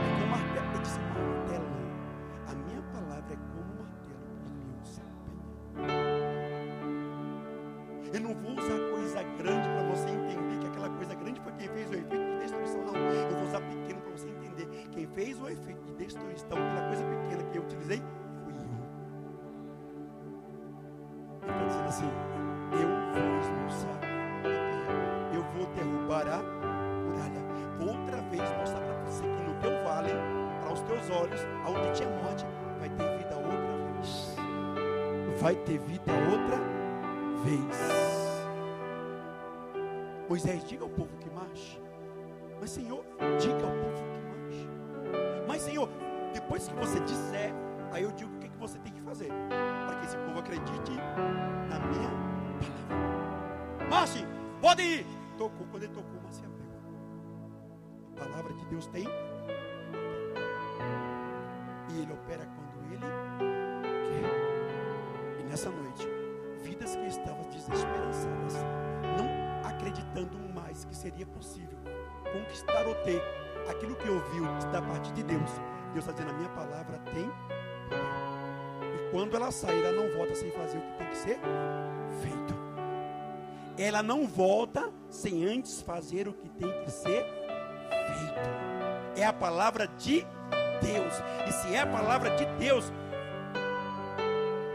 Teus 31.10 31.22
olhos, 31.22 31.42
aonde 31.66 31.92
tinha 31.94 32.10
morte, 32.10 32.46
vai 32.80 32.90
ter 32.90 33.18
vida 33.18 33.36
outra 33.36 33.94
vez. 33.94 34.36
Vai 35.42 35.56
ter 35.56 35.80
vida 35.80 36.12
outra 36.32 36.58
vez. 37.44 38.40
Moisés, 40.30 40.64
diga 40.64 40.84
ao 40.84 40.90
povo 40.90 41.18
que 41.18 41.30
marche. 41.32 41.82
Mas, 42.60 42.70
Senhor, 42.70 43.04
diga 43.40 43.54
ao 43.54 43.72
povo 43.72 44.04
que 44.14 44.20
marche. 44.28 44.70
Mas, 45.48 45.62
Senhor, 45.64 45.90
depois 46.34 46.68
que 46.68 46.76
você 46.76 47.00
disser, 47.02 47.54
aí 47.92 48.04
eu 48.04 48.12
digo 48.12 48.36
o 48.36 48.40
que, 48.40 48.50
que 48.50 48.58
você 48.58 48.78
tem 48.80 48.94
que 48.94 49.02
fazer. 49.02 49.30
Para 49.88 50.00
que 50.00 50.06
esse 50.06 50.18
povo 50.18 50.40
acredite 50.40 50.92
na 51.70 51.80
minha 51.80 52.10
palavra. 52.10 53.90
Marche, 53.90 54.26
pode 54.62 54.82
ir. 54.84 55.06
Tocou, 55.38 55.66
quando 55.72 55.84
ele 55.84 55.94
tocou, 55.94 56.20
abriu. 56.20 56.50
A 58.16 58.20
palavra 58.20 58.54
de 58.54 58.66
Deus 58.66 58.86
tem. 58.88 59.08
Mais 70.80 70.86
que 70.86 70.96
seria 70.96 71.26
possível 71.26 71.78
conquistar 72.32 72.88
ou 72.88 72.96
ter 72.96 73.22
aquilo 73.70 73.96
que 73.96 74.10
ouviu 74.10 74.46
da 74.72 74.82
parte 74.82 75.12
de 75.14 75.24
Deus. 75.24 75.50
Deus 75.94 76.06
está 76.06 76.12
dizendo: 76.12 76.32
a 76.32 76.34
minha 76.34 76.50
palavra 76.50 76.98
tem 77.14 77.30
poder. 77.90 78.00
E 78.96 79.12
quando 79.12 79.36
ela 79.36 79.52
sair, 79.52 79.84
ela 79.84 79.92
não 79.92 80.10
volta 80.16 80.36
sem 80.36 80.52
fazer 80.52 80.78
o 80.78 80.82
que 80.82 80.98
tem 80.98 81.08
que 81.10 81.18
ser 81.18 81.40
feito. 82.22 82.60
Ela 83.78 84.04
não 84.04 84.28
volta 84.28 84.90
sem 85.10 85.46
antes 85.46 85.82
fazer 85.82 86.28
o 86.28 86.34
que 86.34 86.50
tem 86.50 86.72
que 86.84 86.92
ser 86.92 87.26
feito. 87.90 89.18
É 89.18 89.26
a 89.26 89.34
palavra 89.34 89.88
de 89.88 90.26
Deus. 90.82 91.14
E 91.48 91.52
se 91.52 91.74
é 91.74 91.80
a 91.80 91.88
palavra 91.88 92.36
de 92.36 92.46
Deus, 92.58 92.92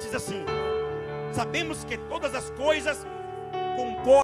diz 0.01 0.15
assim: 0.15 0.45
sabemos 1.33 1.85
que 1.85 1.97
todas 1.97 2.35
as 2.35 2.51
coisas 2.51 3.07
concordam. 3.77 4.24